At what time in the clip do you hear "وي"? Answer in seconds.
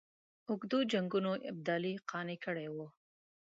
2.75-2.87